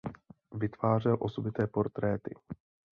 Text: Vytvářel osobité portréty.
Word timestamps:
Vytvářel 0.51 1.17
osobité 1.19 1.67
portréty. 1.67 2.35